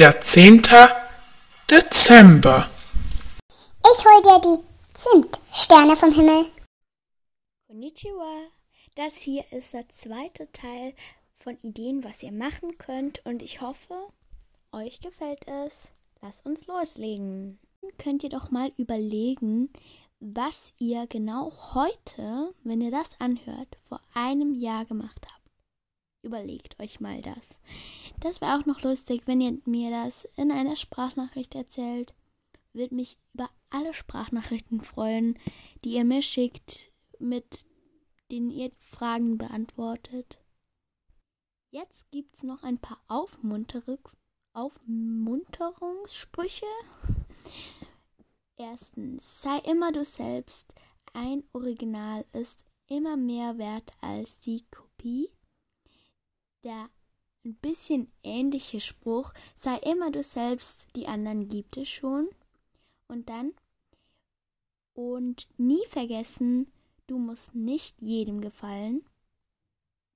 der 0.00 0.18
10. 0.18 0.62
Dezember. 1.70 2.66
Ich 3.84 4.02
hol 4.06 4.22
dir 4.22 4.40
die 4.40 4.98
Zimtsterne 4.98 5.94
vom 5.94 6.10
Himmel. 6.10 6.46
Konnichiwa. 7.66 8.46
Das 8.96 9.16
hier 9.16 9.44
ist 9.52 9.74
der 9.74 9.86
zweite 9.90 10.50
Teil 10.52 10.94
von 11.36 11.58
Ideen, 11.60 12.02
was 12.02 12.22
ihr 12.22 12.32
machen 12.32 12.78
könnt 12.78 13.20
und 13.26 13.42
ich 13.42 13.60
hoffe, 13.60 13.94
euch 14.72 15.00
gefällt 15.00 15.46
es. 15.46 15.90
Lasst 16.22 16.46
uns 16.46 16.66
loslegen. 16.66 17.58
Könnt 17.98 18.24
ihr 18.24 18.30
doch 18.30 18.50
mal 18.50 18.72
überlegen, 18.78 19.70
was 20.18 20.72
ihr 20.78 21.06
genau 21.08 21.52
heute, 21.74 22.54
wenn 22.64 22.80
ihr 22.80 22.90
das 22.90 23.10
anhört, 23.18 23.76
vor 23.86 24.00
einem 24.14 24.54
Jahr 24.54 24.86
gemacht 24.86 25.26
habt. 25.30 25.39
Überlegt 26.22 26.78
euch 26.80 27.00
mal 27.00 27.22
das. 27.22 27.60
Das 28.20 28.40
wäre 28.40 28.58
auch 28.58 28.66
noch 28.66 28.82
lustig, 28.82 29.22
wenn 29.26 29.40
ihr 29.40 29.58
mir 29.64 29.90
das 29.90 30.26
in 30.36 30.52
einer 30.52 30.76
Sprachnachricht 30.76 31.54
erzählt. 31.54 32.14
Würde 32.72 32.94
mich 32.94 33.18
über 33.32 33.50
alle 33.70 33.94
Sprachnachrichten 33.94 34.80
freuen, 34.80 35.38
die 35.84 35.94
ihr 35.94 36.04
mir 36.04 36.22
schickt, 36.22 36.92
mit 37.18 37.64
denen 38.30 38.50
ihr 38.50 38.70
Fragen 38.76 39.38
beantwortet. 39.38 40.38
Jetzt 41.70 42.10
gibt 42.10 42.36
es 42.36 42.42
noch 42.42 42.62
ein 42.62 42.78
paar 42.78 43.02
Aufmunterungs 43.08 44.16
Aufmunterungssprüche. 44.52 46.66
Erstens, 48.56 49.42
sei 49.42 49.58
immer 49.58 49.92
du 49.92 50.04
selbst. 50.04 50.74
Ein 51.12 51.44
Original 51.52 52.24
ist 52.32 52.64
immer 52.88 53.16
mehr 53.16 53.58
wert 53.58 53.92
als 54.00 54.40
die 54.40 54.64
Kopie. 54.72 55.30
Der 56.64 56.90
ein 57.44 57.54
bisschen 57.54 58.12
ähnliche 58.22 58.80
Spruch, 58.80 59.32
sei 59.56 59.76
immer 59.78 60.10
du 60.10 60.22
selbst, 60.22 60.86
die 60.94 61.06
anderen 61.06 61.48
gibt 61.48 61.76
es 61.76 61.88
schon. 61.88 62.28
Und 63.08 63.28
dann, 63.28 63.52
und 64.92 65.48
nie 65.56 65.84
vergessen, 65.88 66.70
du 67.06 67.18
musst 67.18 67.54
nicht 67.54 68.00
jedem 68.00 68.40
gefallen. 68.40 69.04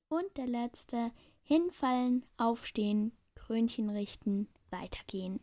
Und 0.08 0.36
der 0.36 0.46
letzte, 0.46 1.12
hinfallen, 1.42 2.24
aufstehen, 2.36 3.12
Krönchen 3.34 3.90
richten, 3.90 4.48
weitergehen. 4.70 5.40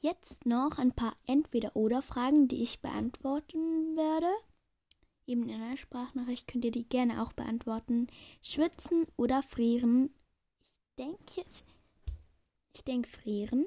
Jetzt 0.00 0.46
noch 0.46 0.78
ein 0.78 0.92
paar 0.92 1.16
Entweder-Oder-Fragen, 1.26 2.48
die 2.48 2.62
ich 2.62 2.80
beantworten 2.80 3.96
werde. 3.96 4.30
Eben 5.26 5.48
in 5.48 5.60
einer 5.60 5.76
Sprachnachricht 5.76 6.46
könnt 6.48 6.64
ihr 6.64 6.70
die 6.70 6.88
gerne 6.88 7.22
auch 7.22 7.32
beantworten. 7.32 8.06
Schwitzen 8.42 9.06
oder 9.16 9.42
frieren? 9.42 10.10
Ich 10.98 11.04
denke 11.04 11.32
jetzt. 11.36 11.64
Ich 12.74 12.82
denke 12.82 13.08
frieren. 13.08 13.66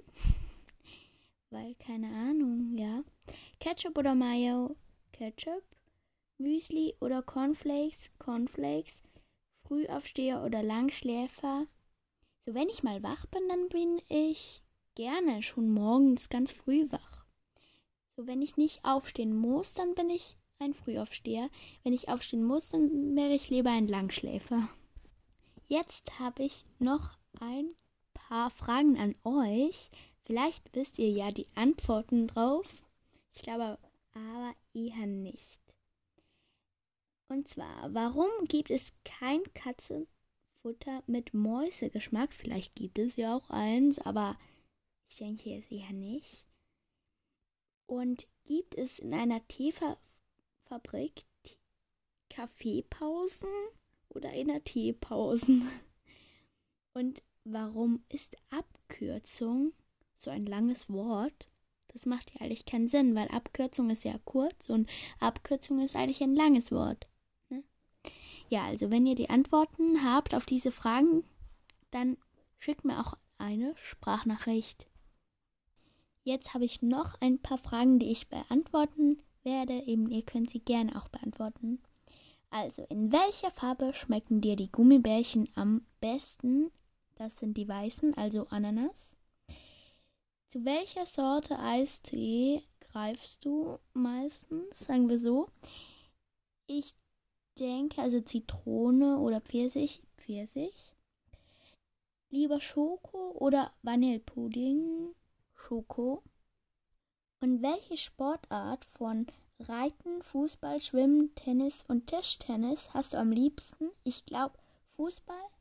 Weil, 1.50 1.76
keine 1.76 2.08
Ahnung, 2.08 2.78
ja. 2.78 3.06
Ketchup 3.62 3.98
oder 3.98 4.16
Mayo? 4.16 4.76
Ketchup. 5.14 5.64
Müsli 6.38 6.94
oder 7.00 7.22
Cornflakes? 7.22 8.12
Cornflakes. 8.20 9.02
Frühaufsteher 9.66 10.44
oder 10.44 10.62
Langschläfer? 10.62 11.68
So, 12.46 12.54
wenn 12.54 12.68
ich 12.68 12.84
mal 12.84 13.02
wach 13.02 13.26
bin, 13.28 13.48
dann 13.48 13.70
bin 13.70 14.02
ich 14.10 14.62
gerne 14.96 15.42
schon 15.42 15.74
morgens 15.74 16.28
ganz 16.28 16.52
früh 16.52 16.92
wach. 16.92 17.26
So, 18.18 18.28
wenn 18.28 18.42
ich 18.42 18.58
nicht 18.58 18.84
aufstehen 18.84 19.34
muss, 19.34 19.74
dann 19.74 19.96
bin 19.96 20.10
ich 20.10 20.36
ein 20.60 20.74
Frühaufsteher. 20.74 21.50
Wenn 21.84 21.94
ich 21.94 22.10
aufstehen 22.10 22.44
muss, 22.44 22.68
dann 22.68 23.16
wäre 23.16 23.34
ich 23.34 23.50
lieber 23.50 23.70
ein 23.70 23.88
Langschläfer. 23.88 24.68
Jetzt 25.70 26.20
habe 26.20 26.44
ich 26.44 26.66
noch 26.78 27.21
ein 27.40 27.76
paar 28.14 28.50
Fragen 28.50 28.98
an 28.98 29.14
euch. 29.24 29.90
Vielleicht 30.26 30.74
wisst 30.76 31.00
ihr 31.00 31.10
ja 31.10 31.32
die 31.32 31.48
Antworten 31.56 32.28
drauf. 32.28 32.84
Ich 33.34 33.42
glaube 33.42 33.78
aber 34.14 34.56
eher 34.74 35.06
nicht. 35.06 35.62
Und 37.28 37.48
zwar, 37.48 37.94
warum 37.94 38.30
gibt 38.48 38.72
es 38.72 38.92
kein 39.06 39.42
Katzenfutter 39.54 41.02
mit 41.08 41.34
Mäusegeschmack? 41.34 42.34
Vielleicht 42.34 42.76
gibt 42.76 43.00
es 43.00 43.16
ja 43.16 43.38
auch 43.38 43.50
eins, 43.50 44.00
aber 44.00 44.38
ich 45.08 45.18
denke 45.18 45.56
es 45.56 45.72
eher 45.72 45.94
nicht. 45.94 46.46
Und 47.86 48.28
gibt 48.46 48.76
es 48.76 49.00
in 49.00 49.14
einer 49.14 49.46
Teefabrik 49.48 51.24
Kaffeepausen 52.30 53.50
oder 54.10 54.32
in 54.34 54.48
der 54.48 54.64
Teepausen? 54.64 55.70
Und 56.94 57.24
warum 57.44 58.04
ist 58.10 58.36
Abkürzung 58.50 59.74
so 60.18 60.30
ein 60.30 60.46
langes 60.46 60.90
Wort? 60.90 61.46
Das 61.88 62.06
macht 62.06 62.34
ja 62.34 62.42
eigentlich 62.42 62.66
keinen 62.66 62.88
Sinn, 62.88 63.16
weil 63.16 63.28
Abkürzung 63.30 63.90
ist 63.90 64.04
ja 64.04 64.18
kurz 64.24 64.70
und 64.70 64.90
Abkürzung 65.20 65.80
ist 65.80 65.96
eigentlich 65.96 66.22
ein 66.22 66.36
langes 66.36 66.72
Wort. 66.72 67.08
Ne? 67.50 67.64
Ja, 68.50 68.66
also 68.66 68.92
wenn 68.92 69.06
ihr 69.06 69.16
die 69.16 69.30
Antworten 69.30 70.04
habt 70.04 70.34
auf 70.34 70.46
diese 70.46 70.72
Fragen, 70.72 71.24
dann 71.92 72.18
schickt 72.60 72.86
mir 72.86 73.00
auch 73.00 73.18
eine 73.38 73.74
Sprachnachricht. 73.76 74.86
Jetzt 76.24 76.54
habe 76.54 76.66
ich 76.66 76.82
noch 76.82 77.20
ein 77.20 77.40
paar 77.40 77.58
Fragen, 77.58 77.98
die 77.98 78.12
ich 78.12 78.30
beantworten 78.30 79.22
werde. 79.44 79.74
Eben, 79.86 80.10
ihr 80.12 80.22
könnt 80.22 80.52
sie 80.52 80.60
gerne 80.60 80.96
auch 80.96 81.10
beantworten. 81.10 81.82
Also, 82.52 82.84
in 82.90 83.12
welcher 83.12 83.50
Farbe 83.50 83.94
schmecken 83.94 84.42
dir 84.42 84.56
die 84.56 84.72
Gummibärchen 84.72 85.50
am 85.56 85.86
besten? 86.00 86.72
Das 87.22 87.38
sind 87.38 87.56
die 87.56 87.68
weißen, 87.68 88.16
also 88.18 88.48
Ananas. 88.48 89.16
Zu 90.50 90.66
welcher 90.66 91.06
Sorte 91.06 91.60
Eistee 91.60 92.64
greifst 92.80 93.46
du 93.46 93.78
meistens? 93.94 94.80
Sagen 94.80 95.08
wir 95.08 95.20
so. 95.20 95.48
Ich 96.66 96.96
denke, 97.60 98.02
also 98.02 98.22
Zitrone 98.22 99.20
oder 99.20 99.40
Pfirsich. 99.40 100.02
Pfirsich. 100.18 100.96
Lieber 102.32 102.60
Schoko 102.60 103.34
oder 103.34 103.72
Vanillepudding? 103.84 105.14
Schoko? 105.54 106.24
Und 107.40 107.62
welche 107.62 107.98
Sportart 107.98 108.84
von 108.86 109.28
Reiten, 109.60 110.24
Fußball, 110.24 110.82
Schwimmen, 110.82 111.36
Tennis 111.36 111.86
und 111.88 112.08
Tischtennis 112.08 112.96
hast 112.96 113.14
du 113.14 113.18
am 113.18 113.32
liebsten? 113.32 113.92
Ich 114.04 114.26
glaube 114.26 114.58
Fußball, 114.96 115.52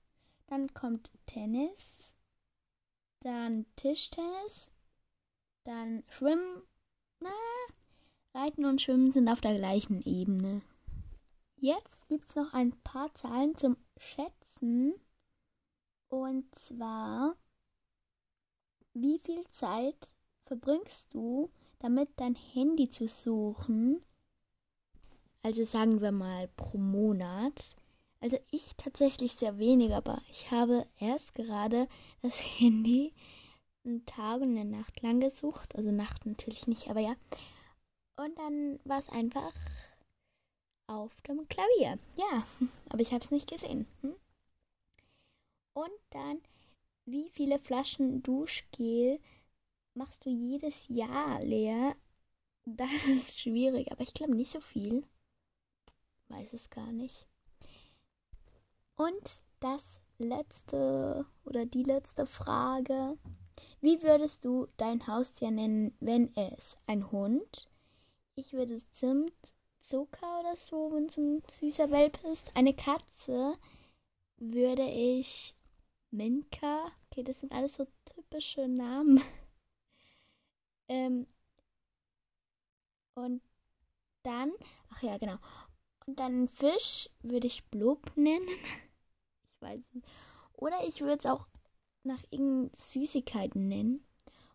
dann 0.51 0.75
kommt 0.75 1.11
Tennis, 1.27 2.15
dann 3.21 3.65
Tischtennis, 3.77 4.71
dann 5.65 6.03
Schwimmen. 6.09 6.63
Na, 7.21 7.31
Reiten 8.35 8.65
und 8.65 8.83
Schwimmen 8.83 9.11
sind 9.11 9.29
auf 9.29 9.41
der 9.41 9.57
gleichen 9.57 10.03
Ebene. 10.03 10.63
Jetzt 11.57 12.09
gibt 12.09 12.29
es 12.29 12.37
noch 12.37 12.53
ein 12.53 12.73
paar 12.83 13.15
Zahlen 13.15 13.57
zum 13.57 13.77
Schätzen. 13.99 14.95
Und 16.09 16.53
zwar 16.55 17.37
wie 18.95 19.21
viel 19.21 19.47
Zeit 19.51 20.11
verbringst 20.47 21.15
du 21.15 21.51
damit, 21.79 22.09
dein 22.17 22.35
Handy 22.35 22.91
zu 22.91 23.07
suchen? 23.07 24.03
Also 25.43 25.65
sagen 25.65 26.01
wir 26.01 26.13
mal 26.13 26.49
pro 26.57 26.77
Monat. 26.77 27.77
Also 28.21 28.39
ich 28.51 28.77
tatsächlich 28.77 29.33
sehr 29.33 29.59
wenig, 29.59 29.95
aber 29.95 30.21
ich 30.31 30.51
habe 30.51 30.87
erst 30.99 31.35
gerade 31.35 31.89
das 32.23 32.41
Handy 32.61 33.15
einen 33.85 34.05
Tag 34.05 34.43
und 34.43 34.57
eine 34.57 34.65
Nacht 34.65 35.01
lang 35.03 35.21
gesucht. 35.21 35.75
Also 35.75 35.91
Nacht 35.91 36.27
natürlich 36.27 36.67
nicht, 36.67 36.89
aber 36.91 37.01
ja. 37.01 37.15
Und 38.17 38.39
dann 38.39 38.79
war 38.85 38.99
es 38.99 39.09
einfach 39.09 39.55
auf 40.87 41.21
dem 41.23 41.49
Klavier. 41.49 41.99
Ja, 42.17 42.47
aber 42.91 43.01
ich 43.01 43.13
habe 43.13 43.25
es 43.25 43.31
nicht 43.31 43.49
gesehen. 43.49 43.87
Hm? 44.03 44.15
Und 45.73 45.91
dann 46.11 46.41
wie 47.07 47.29
viele 47.31 47.59
Flaschen 47.59 48.23
Duschgel 48.23 49.19
machst 49.95 50.25
du 50.25 50.31
jedes 50.31 50.87
Jahr 50.89 51.43
leer? 51.43 51.97
Das 52.65 53.05
ist 53.09 53.41
schwierig, 53.41 53.91
aber 53.91 54.03
ich 54.03 54.15
glaube 54.15 54.35
nicht 54.35 54.53
so 54.53 54.61
viel. 54.61 55.05
Weiß 56.29 56.53
es 56.53 56.71
gar 56.71 56.93
nicht. 56.93 57.27
Und 59.01 59.41
das 59.61 59.99
letzte 60.19 61.25
oder 61.47 61.65
die 61.65 61.85
letzte 61.85 62.27
Frage. 62.27 63.17
Wie 63.81 64.03
würdest 64.03 64.45
du 64.45 64.69
dein 64.77 65.07
Haustier 65.07 65.51
nennen, 65.51 65.97
wenn 66.01 66.37
es 66.37 66.77
ein 66.87 67.11
Hund? 67.11 67.71
Ich 68.35 68.53
würde 68.53 68.77
Zimt, 68.91 69.55
Zucker 69.79 70.41
oder 70.41 70.55
so, 70.55 70.93
wenn 70.93 71.07
es 71.07 71.17
ein 71.17 71.43
süßer 71.61 71.91
Welpe 71.91 72.29
ist. 72.29 72.55
Eine 72.55 72.75
Katze 72.75 73.57
würde 74.37 74.85
ich 74.85 75.57
Minka. 76.11 76.93
Okay, 77.07 77.23
das 77.23 77.41
sind 77.41 77.53
alles 77.53 77.77
so 77.77 77.87
typische 78.05 78.69
Namen. 78.69 79.23
ähm, 80.89 81.27
und 83.15 83.41
dann, 84.25 84.53
ach 84.91 85.03
ja, 85.03 85.17
genau. 85.17 85.39
Und 86.05 86.21
dann 86.21 86.49
Fisch 86.49 87.09
würde 87.23 87.47
ich 87.47 87.65
Blub 87.71 88.15
nennen. 88.15 88.47
nicht. 89.63 90.07
Oder 90.55 90.77
ich 90.87 91.01
würde 91.01 91.19
es 91.19 91.27
auch 91.27 91.47
nach 92.03 92.23
irgendeinen 92.31 92.71
Süßigkeiten 92.75 93.69
nennen. 93.69 94.05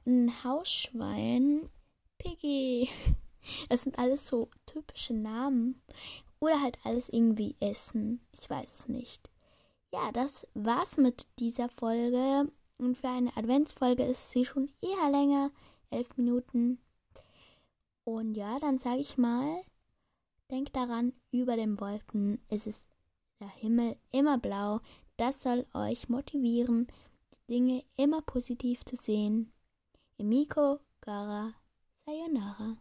ein 0.06 0.44
Hausschwein, 0.44 1.70
Piggy. 2.18 2.90
Das 3.70 3.84
sind 3.84 4.00
alles 4.00 4.28
so 4.28 4.50
typische 4.66 5.14
Namen. 5.14 5.80
Oder 6.40 6.62
halt 6.62 6.80
alles 6.84 7.10
irgendwie 7.10 7.56
essen. 7.60 8.20
Ich 8.32 8.50
weiß 8.50 8.74
es 8.74 8.88
nicht. 8.88 9.30
Ja, 9.94 10.12
das 10.12 10.48
war's 10.56 10.98
mit 10.98 11.28
dieser 11.38 11.70
Folge. 11.70 12.52
Und 12.80 12.98
für 12.98 13.10
eine 13.10 13.38
Adventsfolge 13.38 14.04
ist 14.04 14.32
sie 14.32 14.46
schon 14.46 14.72
eher 14.82 15.12
länger. 15.12 15.52
Elf 15.92 16.18
Minuten. 16.18 16.80
Und 18.04 18.36
ja, 18.36 18.58
dann 18.60 18.80
sage 18.80 19.00
ich 19.00 19.18
mal, 19.18 19.62
denkt 20.52 20.76
daran, 20.76 21.14
über 21.32 21.56
den 21.56 21.80
Wolken 21.80 22.40
ist 22.50 22.68
es 22.68 22.84
der 23.46 23.54
Himmel 23.54 23.96
immer 24.12 24.38
blau. 24.38 24.80
Das 25.18 25.44
soll 25.44 25.66
euch 25.74 26.10
motivieren, 26.10 26.88
die 27.32 27.54
Dinge 27.54 27.84
immer 27.96 28.22
positiv 28.22 28.84
zu 28.86 28.96
sehen. 28.96 29.52
Emiko 30.18 30.80
Gara 31.02 31.54
Sayonara. 32.06 32.78